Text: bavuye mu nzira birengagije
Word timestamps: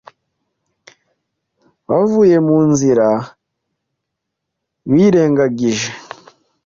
bavuye 1.87 2.35
mu 2.47 2.57
nzira 2.69 3.07
birengagije 4.91 5.89